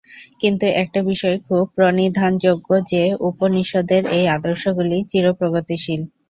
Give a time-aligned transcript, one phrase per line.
[0.41, 6.01] কিন্তু একটা বিষয় খুব প্রণিধানযোগ্য যে, উপনিষদের এই আদর্শগুলি চির-প্রগতিশীল।